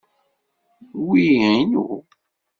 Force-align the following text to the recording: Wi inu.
Wi 1.07 1.23
inu. 1.53 1.83